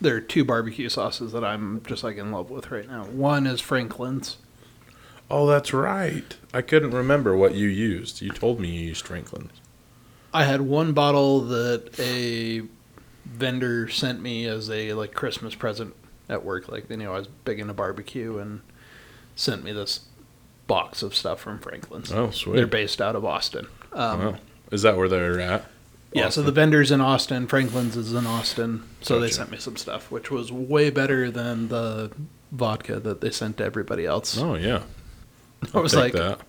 [0.00, 3.04] there are two barbecue sauces that I'm just like in love with right now.
[3.04, 4.36] One is Franklin's.
[5.30, 6.36] Oh, that's right.
[6.54, 8.22] I couldn't remember what you used.
[8.22, 9.60] You told me you used Franklin's.
[10.32, 12.62] I had one bottle that a
[13.24, 15.94] vendor sent me as a like Christmas present
[16.28, 16.68] at work.
[16.68, 18.60] Like they knew I was big into barbecue and
[19.34, 20.00] sent me this
[20.66, 22.12] box of stuff from Franklin's.
[22.12, 22.56] Oh, sweet.
[22.56, 23.66] They're based out of Austin.
[23.92, 24.36] Um, Wow.
[24.70, 25.64] Is that where they're at?
[26.12, 28.84] Yeah, so the vendor's in Austin, Franklin's is in Austin.
[29.02, 32.10] So they sent me some stuff, which was way better than the
[32.50, 34.38] vodka that they sent to everybody else.
[34.38, 34.82] Oh yeah.
[35.74, 36.40] I was like, that.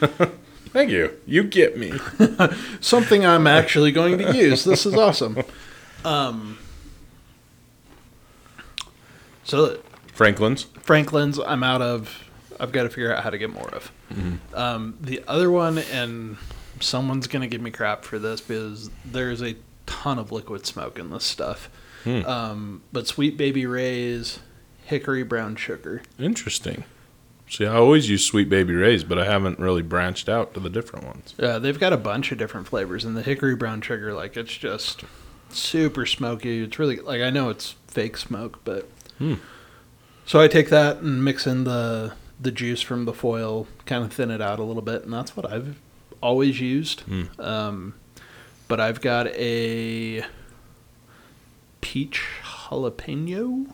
[0.72, 1.18] Thank you.
[1.26, 1.92] You get me.
[2.80, 4.64] something I'm actually going to use.
[4.64, 5.38] This is awesome.
[6.04, 6.58] Um,
[9.42, 9.80] so
[10.12, 10.64] Franklin's.
[10.80, 12.24] Franklin's, I'm out of.
[12.60, 13.90] I've got to figure out how to get more of.
[14.54, 16.36] Um, the other one, and
[16.80, 21.10] someone's gonna give me crap for this because there's a ton of liquid smoke in
[21.10, 21.70] this stuff.
[22.04, 22.24] Hmm.
[22.24, 24.40] Um, but Sweet Baby Ray's
[24.84, 26.02] hickory brown sugar.
[26.18, 26.84] Interesting.
[27.50, 30.70] See, I always use Sweet Baby Ray's, but I haven't really branched out to the
[30.70, 31.34] different ones.
[31.36, 34.56] Yeah, they've got a bunch of different flavors, and the hickory brown sugar, like it's
[34.56, 35.02] just
[35.48, 36.62] super smoky.
[36.62, 39.34] It's really like I know it's fake smoke, but Hmm.
[40.24, 44.12] so I take that and mix in the the juice from the foil, kind of
[44.12, 45.76] thin it out a little bit, and that's what I've
[46.22, 47.00] always used.
[47.00, 47.24] Hmm.
[47.38, 47.94] Um,
[48.68, 50.24] but I've got a
[51.80, 53.72] peach jalapeno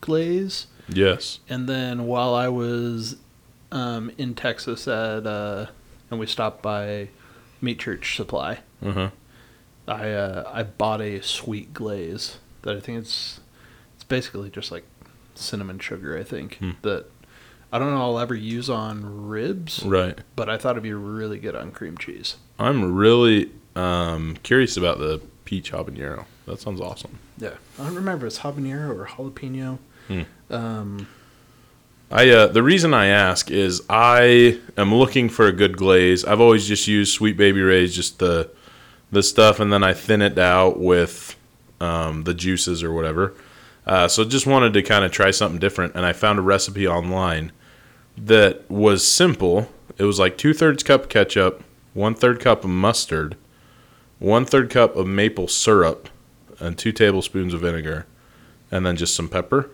[0.00, 0.66] glaze.
[0.92, 1.40] Yes.
[1.48, 3.16] And then while I was
[3.72, 5.66] um, in Texas at, uh,
[6.10, 7.08] and we stopped by
[7.60, 9.10] Meat Church Supply, Uh huh.
[9.88, 13.40] I uh, I bought a sweet glaze that I think it's
[13.94, 14.84] it's basically just like
[15.34, 16.16] cinnamon sugar.
[16.18, 16.70] I think Hmm.
[16.82, 17.06] that
[17.72, 20.18] I don't know I'll ever use on ribs, Right.
[20.36, 22.36] but I thought it'd be really good on cream cheese.
[22.58, 26.24] I'm really um, curious about the peach habanero.
[26.46, 27.18] That sounds awesome.
[27.38, 29.78] Yeah, I don't remember if it's habanero or jalapeno.
[30.10, 30.22] Hmm.
[30.52, 31.06] Um,
[32.10, 36.24] I uh, the reason I ask is I am looking for a good glaze.
[36.24, 38.50] I've always just used Sweet Baby Ray's, just the
[39.12, 41.36] the stuff, and then I thin it out with
[41.80, 43.34] um, the juices or whatever.
[43.86, 46.88] Uh, so just wanted to kind of try something different, and I found a recipe
[46.88, 47.52] online
[48.16, 49.70] that was simple.
[49.96, 51.62] It was like two thirds cup ketchup,
[51.94, 53.36] one third cup of mustard,
[54.18, 56.08] one third cup of maple syrup,
[56.58, 58.06] and two tablespoons of vinegar,
[58.72, 59.70] and then just some pepper.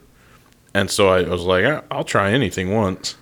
[0.77, 3.17] And so I was like, "Ah, I'll try anything once.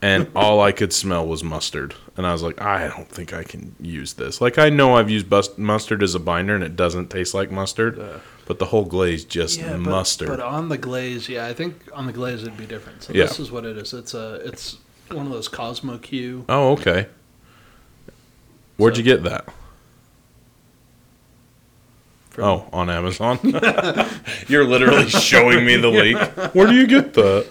[0.00, 1.94] And all I could smell was mustard.
[2.16, 4.40] And I was like, I don't think I can use this.
[4.40, 7.50] Like, I know I've used bus- mustard as a binder and it doesn't taste like
[7.50, 7.98] mustard,
[8.46, 10.28] but the whole glaze just yeah, but, mustard.
[10.28, 13.02] but on the glaze, yeah, I think on the glaze it'd be different.
[13.02, 13.24] So Yeah.
[13.24, 13.92] this is what it is.
[13.92, 14.78] It's a it's
[15.10, 16.44] one of those Kosmo's Q.
[16.48, 17.08] oh, okay.
[18.76, 19.46] Where'd you get that?
[22.30, 23.38] From, Oh, on Amazon.
[24.48, 26.54] You're literally showing me the link.
[26.54, 27.46] Where do you get that?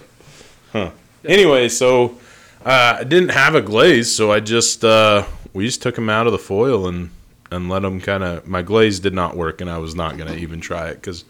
[0.71, 0.91] Huh.
[1.25, 2.17] Anyway, so
[2.65, 6.25] uh, I didn't have a glaze, so I just uh, we just took them out
[6.27, 7.09] of the foil and
[7.51, 8.47] and let them kind of.
[8.47, 11.25] My glaze did not work, and I was not gonna even try it because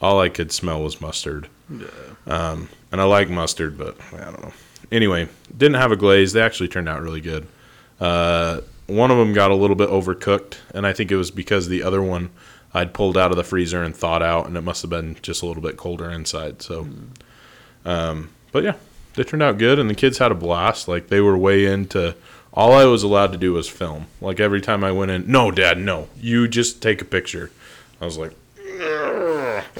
[0.00, 1.48] all I could smell was mustard.
[1.70, 1.86] Yeah.
[2.26, 4.52] Um, and I like mustard, but I don't know.
[4.90, 6.32] Anyway, didn't have a glaze.
[6.32, 7.46] They actually turned out really good.
[8.00, 11.68] Uh, one of them got a little bit overcooked, and I think it was because
[11.68, 12.30] the other one
[12.74, 15.42] I'd pulled out of the freezer and thawed out, and it must have been just
[15.42, 16.60] a little bit colder inside.
[16.62, 16.86] So,
[17.84, 18.74] um, but yeah,
[19.14, 20.88] they turned out good, and the kids had a blast.
[20.88, 22.14] Like they were way into.
[22.52, 24.06] All I was allowed to do was film.
[24.20, 27.50] Like every time I went in, no, Dad, no, you just take a picture.
[28.00, 28.32] I was like,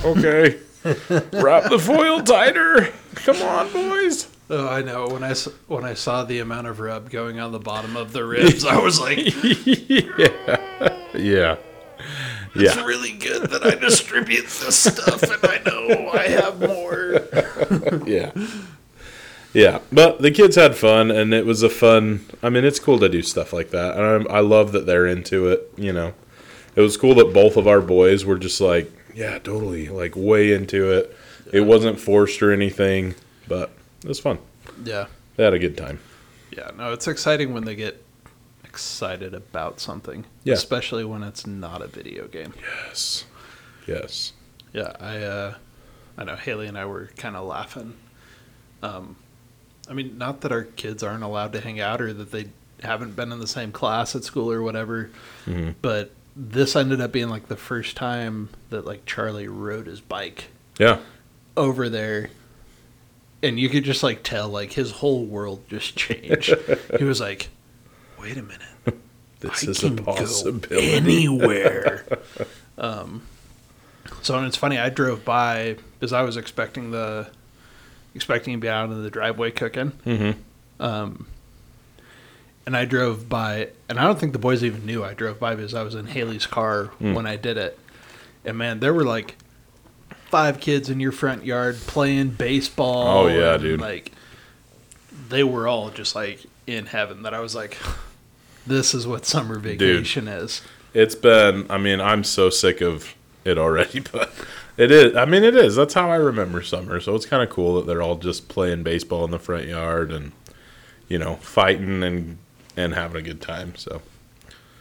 [0.04, 0.58] okay,
[1.32, 2.92] wrap the foil tighter.
[3.16, 4.28] Come on, boys.
[4.50, 5.08] Oh, I know.
[5.08, 5.34] When I
[5.66, 8.78] when I saw the amount of rub going on the bottom of the ribs, I
[8.78, 11.56] was like, yeah, Yeah,
[12.54, 12.84] "It's yeah.
[12.84, 17.20] really good that I distribute this stuff, and I know I have more."
[18.06, 18.32] yeah.
[19.52, 19.80] Yeah.
[19.92, 23.08] But the kids had fun and it was a fun i mean it's cool to
[23.08, 23.96] do stuff like that.
[23.96, 26.14] And I'm, i love that they're into it you know.
[26.76, 30.52] It was cool that both of our boys were just like yeah totally like way
[30.52, 31.16] into it.
[31.52, 33.14] It wasn't forced or anything
[33.46, 33.70] but
[34.02, 34.38] it was fun.
[34.84, 35.06] Yeah,
[35.36, 35.98] they had a good time.
[36.56, 36.70] Yeah.
[36.76, 38.04] No, it's exciting when they get
[38.78, 40.54] excited about something, Yeah.
[40.54, 42.54] especially when it's not a video game.
[42.62, 43.24] yes
[43.88, 44.32] yes
[44.72, 45.54] Yeah, I uh,
[46.16, 47.94] I know Haley and I were kind of laughing.
[48.82, 49.16] Um,
[49.90, 52.46] I mean, not that our kids aren't allowed to hang out or that they
[52.84, 55.10] haven't been in the same class at school or whatever,
[55.46, 55.74] Mhm.
[55.82, 60.44] but this ended up being like the first time that like Charlie rode his bike
[60.78, 61.00] yeah
[61.56, 62.30] over there.
[63.42, 66.54] And you could just like tell like his whole world just changed.
[66.98, 67.48] he was like,
[68.20, 68.60] "Wait a minute,
[69.40, 72.04] this I is a possibility anywhere.
[72.78, 73.22] um,
[74.22, 74.78] so and it's funny.
[74.78, 77.28] I drove by because I was expecting the
[78.14, 79.90] expecting to be out in the driveway cooking.
[80.04, 80.30] hmm
[80.80, 81.26] Um,
[82.66, 85.54] and I drove by, and I don't think the boys even knew I drove by
[85.54, 87.14] because I was in Haley's car Hmm.
[87.14, 87.78] when I did it.
[88.44, 89.36] And man, there were like
[90.30, 93.24] five kids in your front yard playing baseball.
[93.24, 93.80] Oh, yeah, and, dude.
[93.80, 94.12] Like
[95.28, 97.22] they were all just like in heaven.
[97.22, 97.76] That I was like,
[98.68, 100.62] this is what summer vacation is.
[100.94, 104.32] It's been, I mean, I'm so sick of it already, but
[104.76, 105.16] it is.
[105.16, 105.76] I mean, it is.
[105.76, 107.00] That's how I remember summer.
[107.00, 110.10] So it's kind of cool that they're all just playing baseball in the front yard
[110.12, 110.32] and,
[111.08, 112.38] you know, fighting and,
[112.76, 113.74] and having a good time.
[113.76, 114.02] So,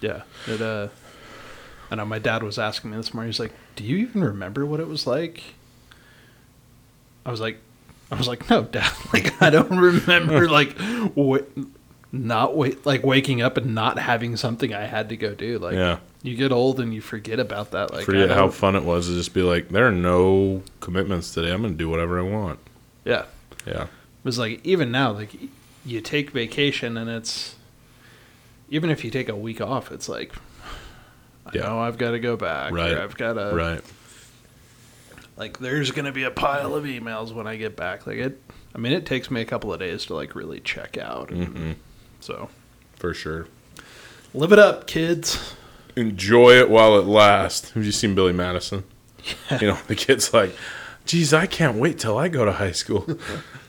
[0.01, 0.21] Yeah.
[0.47, 0.89] It, uh,
[1.89, 3.29] I know my dad was asking me this morning.
[3.31, 5.41] He's like, "Do you even remember what it was like?"
[7.25, 7.59] I was like,
[8.11, 8.91] "I was like, no, dad.
[9.13, 10.75] Like, I don't remember like
[11.15, 11.39] wa-
[12.11, 15.59] not wait like waking up and not having something I had to go do.
[15.59, 15.99] Like, yeah.
[16.23, 17.91] you get old and you forget about that.
[17.93, 21.51] Like, Forget how fun it was to just be like, there are no commitments today.
[21.51, 22.59] I'm going to do whatever I want.
[23.05, 23.25] yeah.
[23.65, 23.83] Yeah.
[23.83, 23.89] It
[24.23, 25.31] was like even now, like
[25.85, 27.55] you take vacation and it's
[28.69, 30.33] even if you take a week off, it's like
[31.45, 31.61] I Yeah.
[31.63, 32.71] know I've got to go back.
[32.71, 32.93] Right.
[32.93, 33.81] Or I've got to Right.
[35.37, 38.07] like there's gonna be a pile of emails when I get back.
[38.07, 38.41] Like it,
[38.73, 41.29] I mean, it takes me a couple of days to like really check out.
[41.31, 41.71] And hmm
[42.19, 42.49] So
[42.95, 43.47] For sure.
[44.33, 45.53] live it up, kids.
[45.95, 47.71] Enjoy it while it lasts.
[47.71, 48.83] Have you seen Billy Madison?
[49.59, 50.55] You know, the kid's like,
[51.05, 53.05] geez, I can't wait till I go to high school.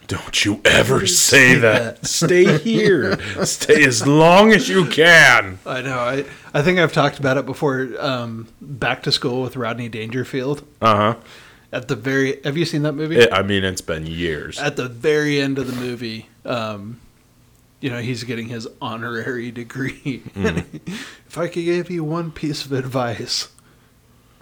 [0.07, 2.07] Don't you ever say that.
[2.07, 3.19] Stay here.
[3.45, 5.59] Stay as long as you can.
[5.67, 5.99] I know.
[5.99, 7.89] I, I think I've talked about it before.
[7.99, 10.63] Um, Back to School with Rodney Dangerfield.
[10.81, 11.15] Uh huh.
[11.73, 13.31] At the very, have you seen that movie?
[13.31, 14.59] I mean, it's been years.
[14.59, 16.99] At the very end of the movie, um,
[17.81, 20.23] you know, he's getting his honorary degree.
[20.35, 20.77] Mm-hmm.
[21.27, 23.51] if I could give you one piece of advice,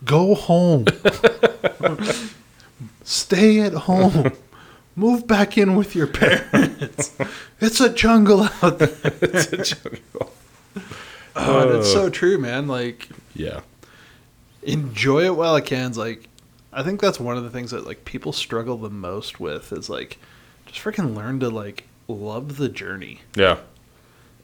[0.04, 0.86] go home.
[3.04, 4.32] Stay at home.
[4.94, 7.12] Move back in with your parents.
[7.58, 8.90] It's a jungle out there.
[9.22, 10.30] It's a jungle.
[11.34, 12.10] Oh, and it's so oh.
[12.10, 12.68] true, man.
[12.68, 13.60] Like, Yeah.
[14.62, 15.94] enjoy it while it can.
[15.94, 16.28] Like,
[16.70, 19.88] I think that's one of the things that like people struggle the most with is
[19.88, 20.18] like,
[20.66, 23.58] just freaking learn to like love the journey Yeah.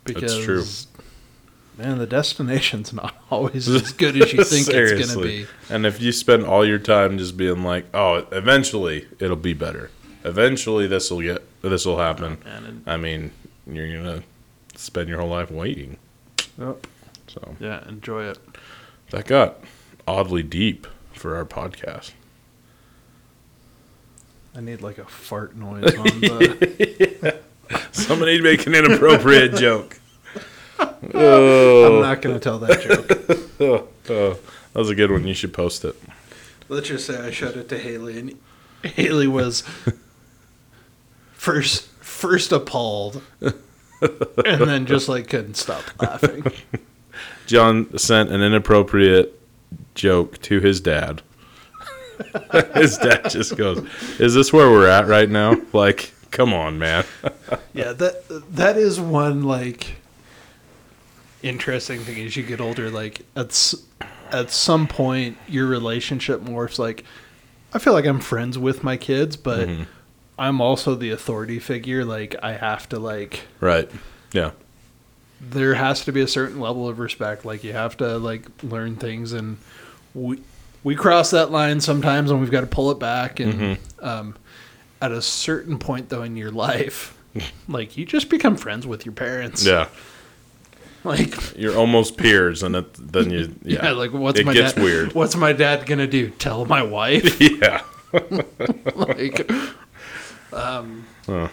[0.05, 0.65] because That's true.
[1.79, 5.47] Man, the destination's not always as good as you think it's gonna be.
[5.71, 9.91] And if you spend all your time just being like, "Oh, eventually it'll be better.
[10.25, 13.31] Eventually this will get this will happen." Oh, man, I mean,
[13.67, 14.23] you're gonna
[14.77, 15.97] spend your whole life waiting.
[16.59, 16.87] Yep.
[17.29, 18.39] So yeah, enjoy it.
[19.11, 19.61] that got
[20.07, 22.13] oddly deep for our podcast.
[24.55, 27.39] I need like a fart noise on the.
[27.93, 29.99] Somebody make an inappropriate joke.
[30.79, 33.49] I'm Oh, not gonna tell that joke.
[33.61, 34.39] oh, oh,
[34.73, 35.27] that was a good one.
[35.27, 35.95] You should post it.
[36.69, 38.39] Let's just say I showed it to Haley, and
[38.83, 39.63] Haley was
[41.33, 43.55] first first appalled, and
[44.45, 46.45] then just like couldn't stop laughing.
[47.47, 49.39] John sent an inappropriate
[49.95, 51.23] joke to his dad.
[52.75, 53.79] his dad just goes,
[54.19, 55.57] "Is this where we're at right now?
[55.73, 57.05] Like, come on, man."
[57.75, 59.97] Yeah, that that is one like
[61.43, 62.91] interesting thing as you get older.
[62.91, 63.75] Like at
[64.31, 66.79] at some point, your relationship morphs.
[66.79, 67.05] Like
[67.73, 69.69] I feel like I'm friends with my kids, but
[70.39, 72.05] I'm also the authority figure.
[72.05, 73.91] Like I have to like right?
[74.33, 74.53] Yeah.
[75.41, 77.45] there has to be a certain level of respect.
[77.45, 79.59] Like you have to like learn things, and
[80.15, 80.41] we
[80.85, 83.41] we cross that line sometimes, and we've got to pull it back.
[83.41, 84.35] And um,
[85.03, 87.19] at a certain point, though, in your life,
[87.69, 89.65] like you just become friends with your parents.
[89.67, 89.89] Yeah.
[91.05, 94.75] Like You're almost peers, and it, then you, yeah, yeah, like what's it my gets
[94.75, 94.85] dad?
[94.85, 95.13] weird.
[95.15, 96.31] What's my dad gonna do?
[96.31, 97.41] Tell my wife?
[97.61, 97.83] yeah.
[98.95, 99.51] like,
[100.53, 101.49] um, Huh.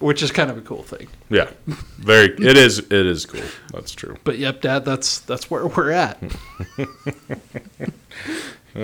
[0.00, 1.08] which is kind of a cool thing.
[1.30, 1.48] Yeah.
[1.66, 2.26] Very.
[2.26, 2.78] It is.
[2.80, 3.40] It is cool.
[3.72, 4.16] That's true.
[4.24, 6.22] But yep, Dad, that's that's where we're at.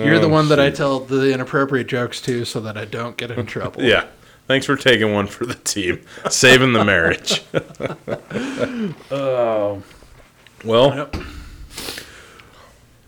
[0.05, 3.17] You're the Oh, one that I tell the inappropriate jokes to, so that I don't
[3.17, 3.81] get in trouble.
[3.83, 4.05] Yeah.
[4.47, 7.41] Thanks for taking one for the team, saving the marriage.
[9.11, 9.83] Oh.
[10.63, 11.15] Well, Yep.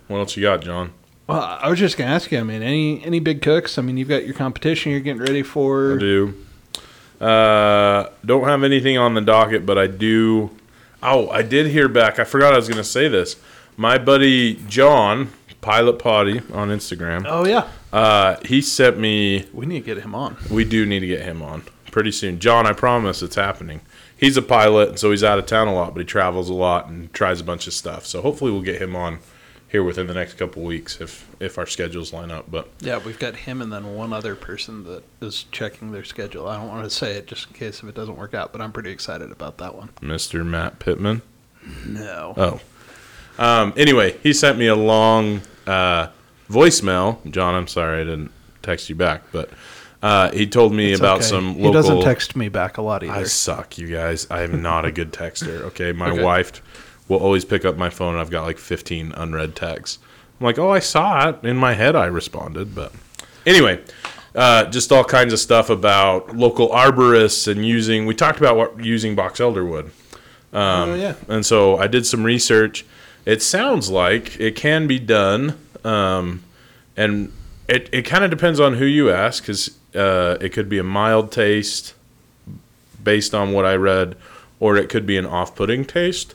[0.08, 0.92] what else you got, John?
[1.28, 2.40] Well, I was just gonna ask you.
[2.40, 3.78] I mean, any any big cooks?
[3.78, 5.98] I mean, you've got your competition you're getting ready I for.
[5.98, 6.34] do.
[7.22, 10.50] Uh, don't have anything on the docket, but I do.
[11.04, 12.18] Oh, I did hear back.
[12.20, 13.36] I forgot I was going to say this.
[13.78, 19.48] My buddy John, Pilot Potty on Instagram, Oh yeah, uh, he sent me.
[19.54, 20.38] we need to get him on.
[20.50, 22.40] We do need to get him on pretty soon.
[22.40, 23.82] John, I promise it's happening.
[24.16, 26.54] He's a pilot, and so he's out of town a lot, but he travels a
[26.54, 28.06] lot and tries a bunch of stuff.
[28.06, 29.20] So hopefully we'll get him on
[29.68, 32.50] here within the next couple weeks if if our schedules line up.
[32.50, 36.48] But Yeah, we've got him and then one other person that is checking their schedule.
[36.48, 38.62] I don't want to say it just in case if it doesn't work out, but
[38.62, 39.90] I'm pretty excited about that one.
[40.02, 40.46] Mr.
[40.46, 41.22] Matt Pittman.
[41.86, 42.34] No.
[42.36, 42.60] Oh.
[43.40, 46.08] Um, anyway, he sent me a long uh,
[46.50, 47.18] voicemail.
[47.32, 49.50] John, I'm sorry I didn't text you back, but
[50.04, 51.26] uh, he told me It's about okay.
[51.26, 53.14] some He doesn't text me back a lot either.
[53.14, 54.28] I suck, you guys.
[54.30, 55.62] I am not a good texter.
[55.70, 56.22] Okay, my Okay.
[56.24, 56.62] wife
[57.08, 60.00] will always pick up my phone, and I've got like 15 unread texts.
[60.40, 61.96] I'm like, oh, I saw it in my head.
[61.96, 62.94] I responded, but
[63.46, 63.82] anyway,
[64.36, 68.06] uh, just all kinds of stuff about local arborists and using.
[68.06, 69.92] We talked about what using box elder wood.
[70.54, 71.16] oh yeah.
[71.28, 72.86] And so I did some research.
[73.30, 76.44] It sounds like it can be done, um,
[76.98, 77.32] and
[77.68, 80.84] it, it kind of depends on who you ask because uh, it could be a
[80.84, 81.94] mild taste
[83.04, 84.16] based on what I read,
[84.60, 86.34] or it could be an off-putting taste.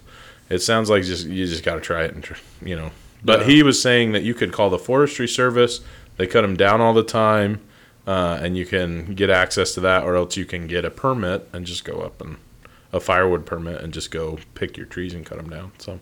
[0.49, 2.93] It sounds like just you just got to try it and tr- you know.
[3.25, 3.47] But Yeah.
[3.47, 5.81] he was saying that you could call the forestry service.
[6.17, 7.61] They cut them down all the time,
[8.07, 11.49] uh, and you can get access to that, or else you can get a permit
[11.53, 12.37] and just go up and
[12.93, 15.73] a firewood permit and just go pick your trees and cut them down.
[15.79, 15.99] So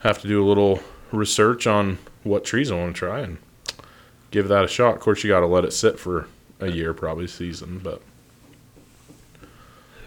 [0.00, 0.80] have to do a little
[1.12, 3.38] research on what trees I want to try and
[4.30, 4.94] give that a shot.
[4.94, 6.26] Of course, you got to let it sit for
[6.60, 8.00] a year, probably season, but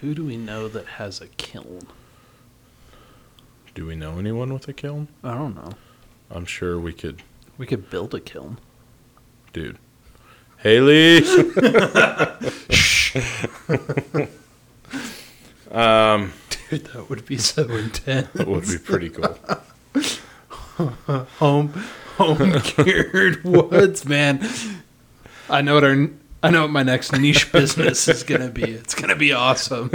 [0.02, 1.88] Who do we know that has a kiln?
[3.74, 5.10] do we know anyone with a kiln?
[5.22, 5.72] I don't know.
[6.32, 7.22] I'm sure we could
[7.58, 8.58] We could build a kiln.
[9.54, 9.78] dude.
[10.60, 11.22] Haley.
[15.72, 16.32] Um,
[16.70, 18.30] Dude, that would be so intense.
[18.34, 19.38] that would be pretty cool.
[21.38, 21.70] home
[22.18, 24.48] home cured woods, man.
[25.50, 26.08] I know what our
[26.44, 28.64] I know what my next niche business is gonna be.
[28.64, 29.92] It's gonna be awesome.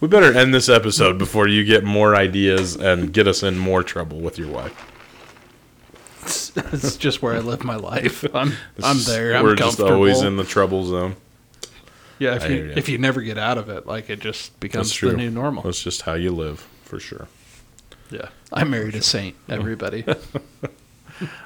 [0.00, 3.82] We better end this episode before you get more ideas and get us in more
[3.82, 4.92] trouble with your wife.
[6.22, 8.24] It's, it's just where I live my life.
[8.34, 8.52] I'm
[8.82, 9.36] I'm there.
[9.36, 11.16] I'm We're just always in the trouble zone.
[12.18, 14.88] Yeah, if I you if you never get out of it, like it just becomes
[14.90, 15.62] That's the new normal.
[15.62, 17.28] That's just how you live, for sure.
[18.10, 19.36] Yeah, I married a saint.
[19.48, 20.04] Everybody.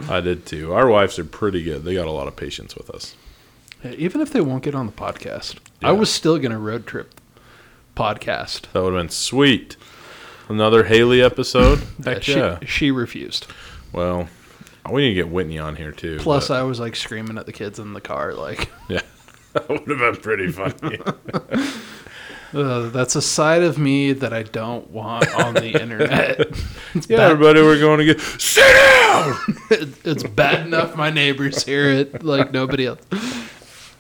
[0.08, 0.72] I did too.
[0.72, 1.84] Our wives are pretty good.
[1.84, 3.16] They got a lot of patience with us.
[3.82, 5.88] Yeah, Even if they won't get on the podcast, Yeah.
[5.88, 7.14] I was still gonna road trip
[7.96, 8.62] podcast.
[8.72, 9.76] That would have been sweet.
[10.48, 11.82] Another Haley episode?
[12.04, 12.58] Heck she, yeah.
[12.66, 13.46] she refused.
[13.92, 14.28] Well,
[14.90, 16.18] we need to get Whitney on here too.
[16.20, 19.00] Plus, but- I was like screaming at the kids in the car, like, yeah,
[19.54, 20.98] that would have been pretty funny.
[22.54, 26.48] uh, "That's a side of me that I don't want on the internet."
[26.94, 29.34] It's yeah, bad- everybody, we're going to get sit down.
[30.04, 33.00] it's bad enough my neighbors hear it, like nobody else.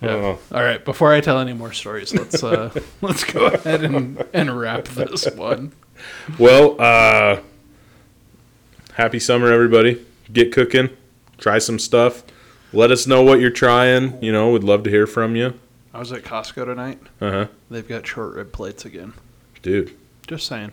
[0.02, 4.22] Oh, All right, before I tell any more stories, let's uh, let's go ahead and,
[4.34, 5.72] and wrap this one.
[6.38, 7.40] well, uh,
[8.94, 10.04] happy summer, everybody.
[10.30, 10.90] Get cooking.
[11.38, 12.24] Try some stuff.
[12.72, 14.22] Let us know what you're trying.
[14.22, 15.54] You know, we'd love to hear from you.
[15.94, 16.98] I was at Costco tonight.
[17.20, 17.46] Uh huh.
[17.70, 19.12] They've got short rib plates again.
[19.60, 19.94] Dude,
[20.26, 20.72] Just saying.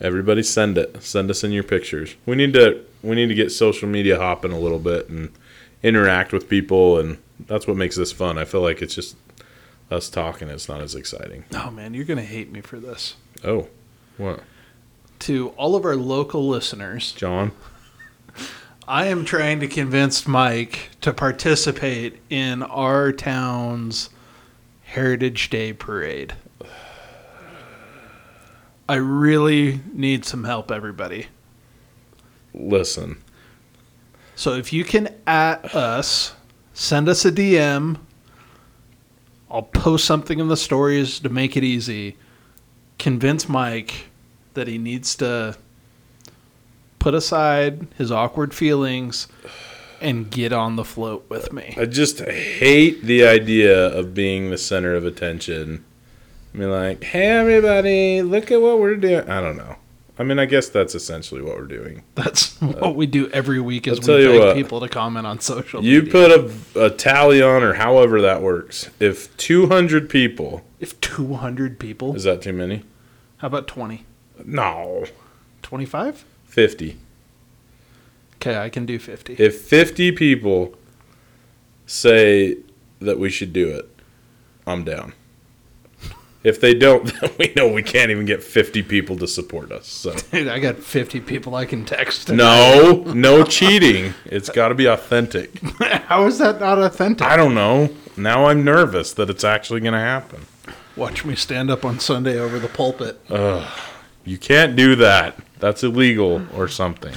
[0.00, 1.02] everybody send it.
[1.02, 2.14] Send us in your pictures.
[2.24, 5.30] We need to we need to get social media hopping a little bit and
[5.82, 8.38] interact with people and that's what makes this fun.
[8.38, 9.16] I feel like it's just
[9.90, 10.48] us talking.
[10.48, 11.44] It's not as exciting.
[11.54, 13.16] Oh man, you're gonna hate me for this.
[13.42, 13.68] Oh,
[14.18, 14.40] what?
[15.20, 17.52] To all of our local listeners, John?
[18.88, 24.10] I am trying to convince Mike to participate in our town's
[24.82, 26.34] Heritage Day parade.
[28.88, 31.28] I really need some help, everybody.
[32.52, 33.22] Listen.
[34.34, 36.34] So if you can at us,
[36.72, 37.98] send us a DM.
[39.50, 42.16] I'll post something in the stories to make it easy.
[42.98, 44.06] Convince Mike
[44.54, 45.56] that he needs to
[47.00, 49.26] put aside his awkward feelings
[50.00, 51.74] and get on the float with me.
[51.76, 55.84] I just hate the idea of being the center of attention.
[56.54, 59.28] I mean, like, hey, everybody, look at what we're doing.
[59.28, 59.76] I don't know.
[60.18, 62.02] I mean, I guess that's essentially what we're doing.
[62.14, 64.54] That's what we do every week is I'll we beg what.
[64.54, 65.94] people to comment on social media.
[65.94, 66.12] You media.
[66.12, 68.90] put a, a tally on, or however that works.
[69.00, 72.82] If 200 people, if 200 people, is that too many?
[73.38, 74.04] how about 20?
[74.44, 75.06] No.
[75.62, 76.26] 25?
[76.50, 76.96] 50.
[78.36, 79.34] Okay, I can do 50.
[79.38, 80.74] If 50 people
[81.86, 82.56] say
[83.00, 83.88] that we should do it,
[84.66, 85.12] I'm down.
[86.42, 89.86] If they don't, then we know we can't even get 50 people to support us.
[89.86, 92.30] So Dude, I got 50 people I can text.
[92.30, 94.14] no, no cheating.
[94.24, 95.60] It's got to be authentic.
[95.80, 97.26] How is that not authentic?
[97.26, 97.90] I don't know.
[98.16, 100.46] Now I'm nervous that it's actually going to happen.
[100.96, 103.20] Watch me stand up on Sunday over the pulpit.
[103.30, 103.66] Ugh,
[104.24, 105.38] You can't do that.
[105.60, 107.14] That's illegal or something.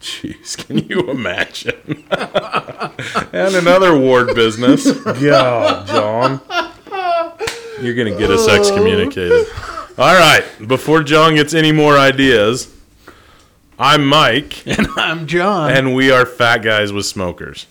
[0.00, 2.04] Jeez, can you imagine?
[3.32, 4.90] and another ward business.
[5.02, 6.40] God, John.
[7.80, 9.46] You're going to get us excommunicated.
[9.98, 12.72] All right, before John gets any more ideas,
[13.78, 15.70] I'm Mike, And I'm John.
[15.72, 17.66] and we are Fat Guys with Smokers.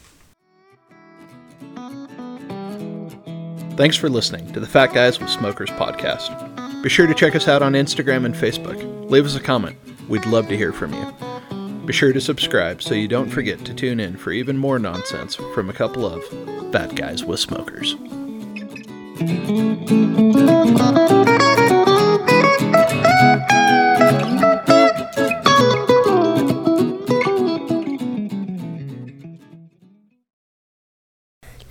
[3.77, 6.50] Thanks for listening to the Fat Guys with Smokers podcast.
[6.81, 9.09] Be sure to check us out on Instagram and Facebook.
[9.09, 9.77] Leave us a comment.
[10.09, 11.85] We'd love to hear from you.
[11.85, 15.35] Be sure to subscribe so you don't forget to tune in for even more nonsense
[15.35, 17.93] from a couple of bad Guys with Smokers.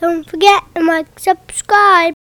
[0.01, 2.15] Don't forget to like, subscribe.